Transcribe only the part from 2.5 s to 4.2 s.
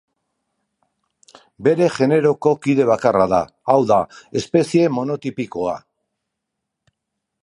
kide bakarra da, hau da,